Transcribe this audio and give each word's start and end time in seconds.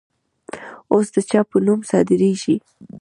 اوس 0.91 1.07
د 1.13 1.15
چا 1.29 1.39
په 1.49 1.57
نوم 1.65 1.79
صادریږي؟ 1.89 2.55